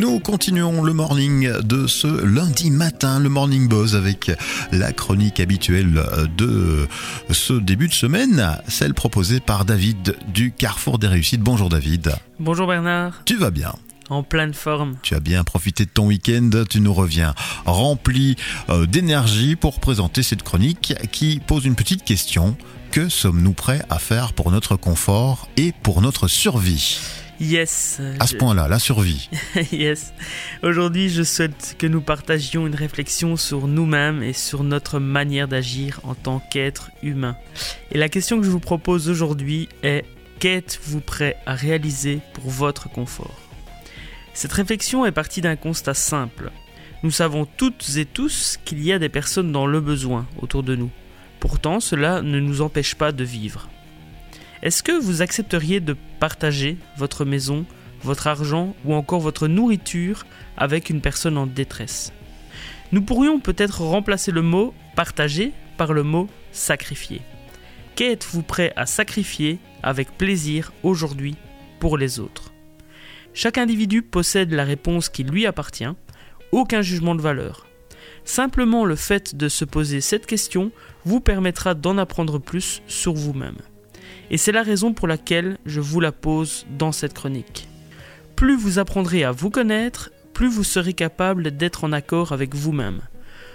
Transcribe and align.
Nous 0.00 0.18
continuons 0.18 0.82
le 0.82 0.94
morning 0.94 1.52
de 1.60 1.86
ce 1.86 2.06
lundi 2.24 2.70
matin, 2.70 3.20
le 3.20 3.28
morning 3.28 3.68
buzz 3.68 3.94
avec 3.94 4.32
la 4.72 4.92
chronique 4.92 5.40
habituelle 5.40 6.02
de 6.38 6.88
ce 7.28 7.52
début 7.52 7.86
de 7.86 7.92
semaine, 7.92 8.56
celle 8.66 8.94
proposée 8.94 9.40
par 9.40 9.66
David 9.66 10.16
du 10.32 10.52
Carrefour 10.52 10.98
des 10.98 11.06
Réussites. 11.06 11.42
Bonjour 11.42 11.68
David. 11.68 12.14
Bonjour 12.38 12.66
Bernard. 12.66 13.20
Tu 13.26 13.36
vas 13.36 13.50
bien? 13.50 13.74
En 14.08 14.22
pleine 14.22 14.54
forme. 14.54 14.96
Tu 15.02 15.14
as 15.14 15.20
bien 15.20 15.44
profité 15.44 15.84
de 15.84 15.90
ton 15.90 16.06
week-end, 16.06 16.48
tu 16.70 16.80
nous 16.80 16.94
reviens 16.94 17.34
rempli 17.66 18.36
euh, 18.70 18.86
d'énergie 18.86 19.54
pour 19.54 19.80
présenter 19.80 20.22
cette 20.22 20.42
chronique 20.42 20.94
qui 21.12 21.42
pose 21.46 21.66
une 21.66 21.74
petite 21.74 22.04
question. 22.04 22.56
Que 22.90 23.10
sommes-nous 23.10 23.52
prêts 23.52 23.82
à 23.90 23.98
faire 23.98 24.32
pour 24.32 24.50
notre 24.50 24.76
confort 24.76 25.46
et 25.58 25.74
pour 25.82 26.00
notre 26.00 26.26
survie? 26.26 27.00
Yes. 27.40 28.02
À 28.18 28.26
ce 28.26 28.36
point-là, 28.36 28.68
la 28.68 28.78
survie. 28.78 29.30
yes. 29.72 30.12
Aujourd'hui, 30.62 31.08
je 31.08 31.22
souhaite 31.22 31.74
que 31.78 31.86
nous 31.86 32.02
partagions 32.02 32.66
une 32.66 32.74
réflexion 32.74 33.36
sur 33.38 33.66
nous-mêmes 33.66 34.22
et 34.22 34.34
sur 34.34 34.62
notre 34.62 34.98
manière 34.98 35.48
d'agir 35.48 36.00
en 36.02 36.14
tant 36.14 36.40
qu'être 36.50 36.90
humain. 37.02 37.36
Et 37.92 37.98
la 37.98 38.10
question 38.10 38.38
que 38.38 38.44
je 38.44 38.50
vous 38.50 38.60
propose 38.60 39.08
aujourd'hui 39.08 39.70
est 39.82 40.04
qu'êtes-vous 40.38 41.00
prêt 41.00 41.38
à 41.46 41.54
réaliser 41.54 42.20
pour 42.34 42.50
votre 42.50 42.90
confort? 42.90 43.40
Cette 44.34 44.52
réflexion 44.52 45.06
est 45.06 45.12
partie 45.12 45.40
d'un 45.40 45.56
constat 45.56 45.94
simple. 45.94 46.50
Nous 47.02 47.10
savons 47.10 47.46
toutes 47.56 47.96
et 47.96 48.04
tous 48.04 48.58
qu'il 48.66 48.84
y 48.84 48.92
a 48.92 48.98
des 48.98 49.08
personnes 49.08 49.50
dans 49.50 49.66
le 49.66 49.80
besoin 49.80 50.26
autour 50.42 50.62
de 50.62 50.76
nous. 50.76 50.90
Pourtant, 51.40 51.80
cela 51.80 52.20
ne 52.20 52.38
nous 52.38 52.60
empêche 52.60 52.94
pas 52.96 53.12
de 53.12 53.24
vivre. 53.24 53.70
Est-ce 54.62 54.82
que 54.82 54.92
vous 54.92 55.22
accepteriez 55.22 55.80
de 55.80 55.96
partager 56.18 56.76
votre 56.98 57.24
maison, 57.24 57.64
votre 58.02 58.26
argent 58.26 58.74
ou 58.84 58.94
encore 58.94 59.20
votre 59.20 59.48
nourriture 59.48 60.26
avec 60.58 60.90
une 60.90 61.00
personne 61.00 61.38
en 61.38 61.46
détresse? 61.46 62.12
Nous 62.92 63.00
pourrions 63.00 63.40
peut-être 63.40 63.80
remplacer 63.80 64.32
le 64.32 64.42
mot 64.42 64.74
partager 64.96 65.52
par 65.78 65.94
le 65.94 66.02
mot 66.02 66.28
sacrifier. 66.52 67.22
Qu'êtes-vous 67.94 68.42
prêt 68.42 68.74
à 68.76 68.84
sacrifier 68.84 69.58
avec 69.82 70.18
plaisir 70.18 70.72
aujourd'hui 70.82 71.36
pour 71.78 71.96
les 71.96 72.20
autres? 72.20 72.52
Chaque 73.32 73.56
individu 73.56 74.02
possède 74.02 74.52
la 74.52 74.64
réponse 74.64 75.08
qui 75.08 75.24
lui 75.24 75.46
appartient, 75.46 75.88
aucun 76.52 76.82
jugement 76.82 77.14
de 77.14 77.22
valeur. 77.22 77.66
Simplement 78.24 78.84
le 78.84 78.96
fait 78.96 79.34
de 79.34 79.48
se 79.48 79.64
poser 79.64 80.02
cette 80.02 80.26
question 80.26 80.70
vous 81.06 81.20
permettra 81.20 81.72
d'en 81.74 81.96
apprendre 81.96 82.38
plus 82.38 82.82
sur 82.86 83.14
vous-même. 83.14 83.56
Et 84.30 84.38
c'est 84.38 84.52
la 84.52 84.62
raison 84.62 84.92
pour 84.92 85.08
laquelle 85.08 85.58
je 85.66 85.80
vous 85.80 86.00
la 86.00 86.12
pose 86.12 86.66
dans 86.78 86.92
cette 86.92 87.14
chronique. 87.14 87.68
Plus 88.36 88.56
vous 88.56 88.78
apprendrez 88.78 89.24
à 89.24 89.32
vous 89.32 89.50
connaître, 89.50 90.10
plus 90.32 90.48
vous 90.48 90.64
serez 90.64 90.94
capable 90.94 91.56
d'être 91.56 91.84
en 91.84 91.92
accord 91.92 92.32
avec 92.32 92.54
vous-même. 92.54 93.00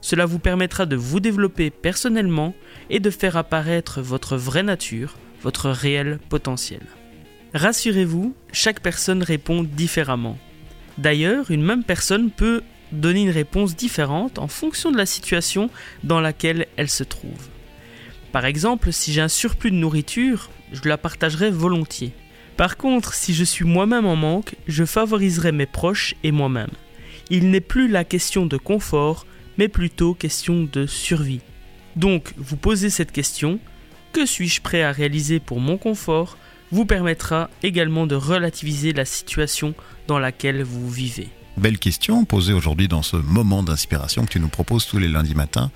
Cela 0.00 0.26
vous 0.26 0.38
permettra 0.38 0.84
de 0.86 0.96
vous 0.96 1.20
développer 1.20 1.70
personnellement 1.70 2.54
et 2.90 3.00
de 3.00 3.10
faire 3.10 3.36
apparaître 3.36 4.02
votre 4.02 4.36
vraie 4.36 4.62
nature, 4.62 5.14
votre 5.42 5.70
réel 5.70 6.18
potentiel. 6.28 6.82
Rassurez-vous, 7.54 8.34
chaque 8.52 8.80
personne 8.80 9.22
répond 9.22 9.62
différemment. 9.62 10.36
D'ailleurs, 10.98 11.50
une 11.50 11.62
même 11.62 11.84
personne 11.84 12.30
peut 12.30 12.62
donner 12.92 13.22
une 13.22 13.30
réponse 13.30 13.76
différente 13.76 14.38
en 14.38 14.48
fonction 14.48 14.90
de 14.90 14.96
la 14.96 15.06
situation 15.06 15.70
dans 16.04 16.20
laquelle 16.20 16.66
elle 16.76 16.90
se 16.90 17.04
trouve. 17.04 17.48
Par 18.36 18.44
exemple, 18.44 18.92
si 18.92 19.14
j'ai 19.14 19.22
un 19.22 19.28
surplus 19.28 19.70
de 19.70 19.76
nourriture, 19.76 20.50
je 20.70 20.86
la 20.86 20.98
partagerai 20.98 21.50
volontiers. 21.50 22.12
Par 22.58 22.76
contre, 22.76 23.14
si 23.14 23.32
je 23.32 23.44
suis 23.44 23.64
moi-même 23.64 24.04
en 24.04 24.14
manque, 24.14 24.56
je 24.68 24.84
favoriserai 24.84 25.52
mes 25.52 25.64
proches 25.64 26.14
et 26.22 26.32
moi-même. 26.32 26.68
Il 27.30 27.48
n'est 27.48 27.62
plus 27.62 27.88
la 27.88 28.04
question 28.04 28.44
de 28.44 28.58
confort, 28.58 29.24
mais 29.56 29.68
plutôt 29.68 30.12
question 30.12 30.68
de 30.70 30.84
survie. 30.84 31.40
Donc, 31.96 32.34
vous 32.36 32.58
posez 32.58 32.90
cette 32.90 33.10
question, 33.10 33.58
que 34.12 34.26
suis-je 34.26 34.60
prêt 34.60 34.82
à 34.82 34.92
réaliser 34.92 35.40
pour 35.40 35.58
mon 35.58 35.78
confort 35.78 36.36
vous 36.70 36.84
permettra 36.84 37.48
également 37.62 38.06
de 38.06 38.16
relativiser 38.16 38.92
la 38.92 39.06
situation 39.06 39.74
dans 40.08 40.18
laquelle 40.18 40.62
vous 40.62 40.90
vivez. 40.90 41.30
Belle 41.56 41.78
question 41.78 42.26
posée 42.26 42.52
aujourd'hui 42.52 42.86
dans 42.86 43.02
ce 43.02 43.16
moment 43.16 43.62
d'inspiration 43.62 44.26
que 44.26 44.32
tu 44.32 44.40
nous 44.40 44.48
proposes 44.48 44.86
tous 44.86 44.98
les 44.98 45.08
lundis 45.08 45.34
matins. 45.34 45.70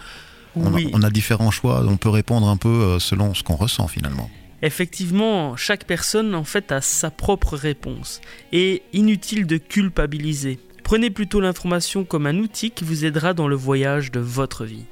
On, 0.57 1.03
a, 1.03 1.11
différents 1.11 1.51
choix, 1.51 1.85
on 1.87 1.97
peut 1.97 2.09
répondre 2.09 2.49
un 2.49 2.57
peu 2.57 2.69
euh, 2.69 2.99
selon 2.99 3.35
ce 3.35 3.43
qu'on 3.43 3.57
ressent 3.57 3.89
finalement. 3.89 4.31
Effectivement, 4.63 5.57
chaque 5.57 5.85
personne 5.85 6.35
en 6.35 6.45
fait 6.45 6.71
a 6.73 6.81
sa 6.81 7.11
propre 7.11 7.57
réponse 7.57 8.21
et 8.53 8.83
inutile 8.93 9.47
de 9.47 9.57
culpabiliser. 9.57 10.59
Prenez 10.85 11.11
plutôt 11.11 11.41
l'information 11.41 12.05
comme 12.05 12.27
un 12.27 12.37
outil 12.39 12.71
qui 12.71 12.85
vous 12.85 13.05
aidera 13.05 13.33
dans 13.33 13.49
le 13.49 13.57
voyage 13.57 14.11
de 14.11 14.21
votre 14.21 14.65
vie. 14.65 14.85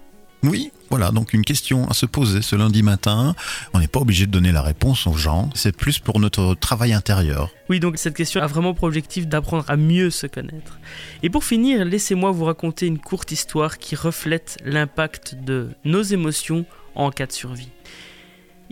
Oui, 0.44 0.70
voilà, 0.88 1.10
donc 1.10 1.32
une 1.32 1.44
question 1.44 1.88
à 1.88 1.94
se 1.94 2.06
poser 2.06 2.42
ce 2.42 2.54
lundi 2.54 2.84
matin. 2.84 3.34
On 3.74 3.80
n'est 3.80 3.88
pas 3.88 4.00
obligé 4.00 4.26
de 4.26 4.30
donner 4.30 4.52
la 4.52 4.62
réponse 4.62 5.06
aux 5.08 5.16
gens, 5.16 5.50
c'est 5.54 5.76
plus 5.76 5.98
pour 5.98 6.20
notre 6.20 6.54
travail 6.54 6.92
intérieur. 6.92 7.50
Oui, 7.68 7.80
donc 7.80 7.98
cette 7.98 8.14
question 8.14 8.40
a 8.40 8.46
vraiment 8.46 8.72
pour 8.72 8.84
objectif 8.84 9.26
d'apprendre 9.26 9.64
à 9.68 9.76
mieux 9.76 10.10
se 10.10 10.28
connaître. 10.28 10.78
Et 11.24 11.30
pour 11.30 11.44
finir, 11.44 11.84
laissez-moi 11.84 12.30
vous 12.30 12.44
raconter 12.44 12.86
une 12.86 12.98
courte 12.98 13.32
histoire 13.32 13.78
qui 13.78 13.96
reflète 13.96 14.58
l'impact 14.64 15.34
de 15.42 15.70
nos 15.84 16.02
émotions 16.02 16.64
en 16.94 17.10
cas 17.10 17.26
de 17.26 17.32
survie. 17.32 17.70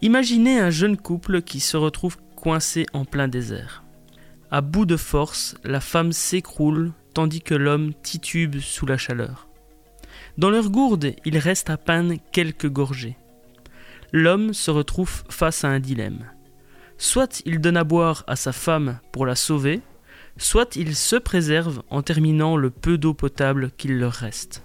Imaginez 0.03 0.60
un 0.60 0.71
jeune 0.71 0.97
couple 0.97 1.43
qui 1.43 1.59
se 1.59 1.76
retrouve 1.76 2.16
coincé 2.37 2.87
en 2.93 3.05
plein 3.05 3.28
désert. 3.28 3.82
À 4.53 4.60
bout 4.60 4.87
de 4.87 4.97
force, 4.97 5.56
la 5.65 5.81
femme 5.81 6.12
s'écroule 6.12 6.93
tandis 7.12 7.41
que 7.41 7.55
l'homme 7.55 7.93
titube 8.03 8.60
sous 8.60 8.87
la 8.87 8.99
chaleur. 8.99 9.49
Dans 10.38 10.50
leur 10.50 10.69
gourde, 10.69 11.14
il 11.24 11.38
reste 11.38 11.70
à 11.70 11.78
peine 11.78 12.19
quelques 12.30 12.69
gorgées. 12.69 13.16
L'homme 14.12 14.52
se 14.52 14.70
retrouve 14.70 15.24
face 15.30 15.64
à 15.64 15.69
un 15.69 15.80
dilemme. 15.80 16.30
Soit 16.98 17.42
il 17.47 17.60
donne 17.60 17.76
à 17.76 17.84
boire 17.84 18.22
à 18.26 18.36
sa 18.36 18.52
femme 18.52 19.00
pour 19.12 19.25
la 19.25 19.34
sauver, 19.34 19.80
soit 20.36 20.76
il 20.76 20.94
se 20.94 21.16
préserve 21.16 21.82
en 21.88 22.02
terminant 22.02 22.56
le 22.56 22.70
peu 22.70 22.98
d'eau 22.98 23.14
potable 23.14 23.70
qu'il 23.78 23.98
leur 23.98 24.12
reste. 24.12 24.62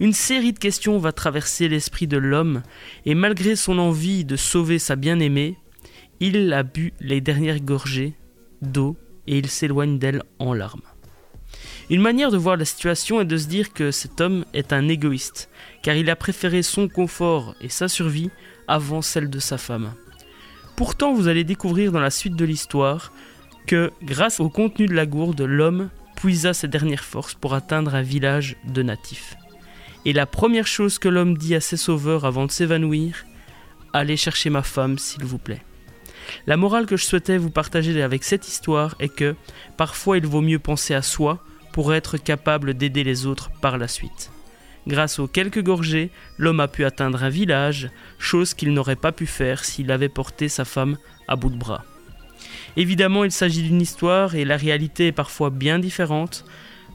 Une 0.00 0.12
série 0.12 0.52
de 0.52 0.58
questions 0.58 0.98
va 0.98 1.12
traverser 1.12 1.68
l'esprit 1.68 2.06
de 2.06 2.16
l'homme, 2.16 2.62
et 3.06 3.14
malgré 3.14 3.56
son 3.56 3.78
envie 3.78 4.24
de 4.24 4.36
sauver 4.36 4.78
sa 4.78 4.96
bien-aimée, 4.96 5.56
il 6.20 6.52
a 6.52 6.62
bu 6.62 6.92
les 7.00 7.20
dernières 7.20 7.60
gorgées 7.60 8.14
d'eau 8.60 8.96
et 9.26 9.38
il 9.38 9.48
s'éloigne 9.48 9.98
d'elle 9.98 10.22
en 10.38 10.52
larmes. 10.52 10.82
Une 11.90 12.00
manière 12.00 12.30
de 12.30 12.38
voir 12.38 12.56
la 12.56 12.64
situation 12.64 13.20
est 13.20 13.26
de 13.26 13.36
se 13.36 13.46
dire 13.46 13.72
que 13.72 13.90
cet 13.90 14.20
homme 14.20 14.44
est 14.54 14.72
un 14.72 14.88
égoïste, 14.88 15.50
car 15.82 15.96
il 15.96 16.08
a 16.08 16.16
préféré 16.16 16.62
son 16.62 16.88
confort 16.88 17.54
et 17.60 17.68
sa 17.68 17.88
survie 17.88 18.30
avant 18.68 19.02
celle 19.02 19.28
de 19.28 19.38
sa 19.38 19.58
femme. 19.58 19.92
Pourtant, 20.76 21.12
vous 21.12 21.28
allez 21.28 21.44
découvrir 21.44 21.92
dans 21.92 22.00
la 22.00 22.10
suite 22.10 22.36
de 22.36 22.44
l'histoire 22.44 23.12
que, 23.66 23.92
grâce 24.02 24.40
au 24.40 24.48
contenu 24.48 24.86
de 24.86 24.94
la 24.94 25.06
gourde, 25.06 25.42
l'homme 25.42 25.90
puisa 26.16 26.54
ses 26.54 26.68
dernières 26.68 27.04
forces 27.04 27.34
pour 27.34 27.54
atteindre 27.54 27.94
un 27.94 28.02
village 28.02 28.56
de 28.64 28.82
natifs. 28.82 29.36
Et 30.06 30.12
la 30.12 30.26
première 30.26 30.66
chose 30.66 30.98
que 30.98 31.08
l'homme 31.08 31.36
dit 31.36 31.54
à 31.54 31.60
ses 31.60 31.76
sauveurs 31.76 32.24
avant 32.24 32.46
de 32.46 32.50
s'évanouir, 32.50 33.24
Allez 33.92 34.16
chercher 34.16 34.50
ma 34.50 34.62
femme, 34.62 34.98
s'il 34.98 35.24
vous 35.24 35.38
plaît. 35.38 35.62
La 36.46 36.56
morale 36.56 36.86
que 36.86 36.96
je 36.96 37.04
souhaitais 37.04 37.38
vous 37.38 37.50
partager 37.50 38.02
avec 38.02 38.24
cette 38.24 38.48
histoire 38.48 38.96
est 38.98 39.14
que 39.14 39.36
parfois 39.76 40.16
il 40.16 40.26
vaut 40.26 40.40
mieux 40.40 40.58
penser 40.58 40.94
à 40.94 41.02
soi 41.02 41.40
pour 41.74 41.92
être 41.92 42.18
capable 42.18 42.74
d'aider 42.74 43.02
les 43.02 43.26
autres 43.26 43.50
par 43.60 43.78
la 43.78 43.88
suite. 43.88 44.30
Grâce 44.86 45.18
aux 45.18 45.26
quelques 45.26 45.60
gorgées, 45.60 46.12
l'homme 46.38 46.60
a 46.60 46.68
pu 46.68 46.84
atteindre 46.84 47.24
un 47.24 47.30
village, 47.30 47.90
chose 48.20 48.54
qu'il 48.54 48.72
n'aurait 48.72 48.94
pas 48.94 49.10
pu 49.10 49.26
faire 49.26 49.64
s'il 49.64 49.90
avait 49.90 50.08
porté 50.08 50.48
sa 50.48 50.64
femme 50.64 50.98
à 51.26 51.34
bout 51.34 51.50
de 51.50 51.56
bras. 51.56 51.84
Évidemment, 52.76 53.24
il 53.24 53.32
s'agit 53.32 53.64
d'une 53.64 53.82
histoire 53.82 54.36
et 54.36 54.44
la 54.44 54.56
réalité 54.56 55.08
est 55.08 55.12
parfois 55.12 55.50
bien 55.50 55.80
différente. 55.80 56.44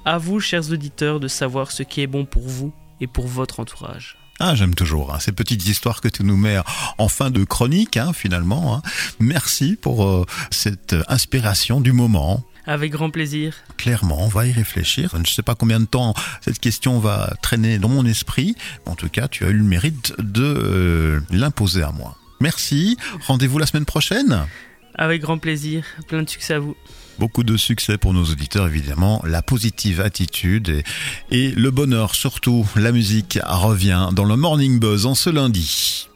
À 0.05 0.17
vous, 0.17 0.39
chers 0.39 0.71
auditeurs, 0.71 1.19
de 1.19 1.27
savoir 1.27 1.71
ce 1.71 1.83
qui 1.83 1.99
est 1.99 2.07
bon 2.07 2.23
pour 2.23 2.47
vous 2.47 2.73
et 3.01 3.07
pour 3.07 3.27
votre 3.27 3.59
entourage. 3.59 4.17
Ah, 4.39 4.55
j'aime 4.55 4.75
toujours 4.75 5.13
hein, 5.13 5.19
ces 5.19 5.33
petites 5.33 5.67
histoires 5.67 5.99
que 5.99 6.07
tu 6.07 6.23
nous 6.23 6.37
mets 6.37 6.57
en 6.97 7.09
fin 7.09 7.31
de 7.31 7.43
chronique, 7.43 7.97
hein, 7.97 8.13
finalement. 8.13 8.75
Hein. 8.75 8.81
Merci 9.19 9.75
pour 9.75 10.05
euh, 10.05 10.25
cette 10.51 10.95
inspiration 11.09 11.81
du 11.81 11.91
moment. 11.91 12.45
Avec 12.69 12.91
grand 12.91 13.09
plaisir. 13.09 13.55
Clairement, 13.77 14.23
on 14.23 14.27
va 14.27 14.45
y 14.45 14.51
réfléchir. 14.51 15.09
Je 15.13 15.17
ne 15.17 15.25
sais 15.25 15.41
pas 15.41 15.55
combien 15.55 15.79
de 15.79 15.87
temps 15.87 16.13
cette 16.41 16.59
question 16.59 16.99
va 16.99 17.33
traîner 17.41 17.79
dans 17.79 17.89
mon 17.89 18.05
esprit. 18.05 18.55
En 18.85 18.93
tout 18.93 19.09
cas, 19.09 19.27
tu 19.27 19.43
as 19.43 19.49
eu 19.49 19.53
le 19.53 19.63
mérite 19.63 20.13
de 20.19 20.43
euh, 20.43 21.19
l'imposer 21.31 21.81
à 21.81 21.91
moi. 21.91 22.15
Merci. 22.39 22.95
Rendez-vous 23.25 23.57
la 23.57 23.65
semaine 23.65 23.85
prochaine. 23.85 24.45
Avec 24.93 25.19
grand 25.23 25.39
plaisir. 25.39 25.83
Plein 26.07 26.21
de 26.21 26.29
succès 26.29 26.53
à 26.53 26.59
vous. 26.59 26.75
Beaucoup 27.17 27.43
de 27.43 27.57
succès 27.57 27.97
pour 27.97 28.13
nos 28.13 28.25
auditeurs, 28.25 28.67
évidemment. 28.67 29.23
La 29.25 29.41
positive 29.41 29.99
attitude 29.99 30.69
et, 30.69 30.83
et 31.31 31.49
le 31.49 31.71
bonheur, 31.71 32.13
surtout. 32.13 32.67
La 32.75 32.91
musique 32.91 33.39
revient 33.47 34.09
dans 34.11 34.25
le 34.25 34.35
Morning 34.35 34.79
Buzz 34.79 35.07
en 35.07 35.15
ce 35.15 35.31
lundi. 35.31 36.08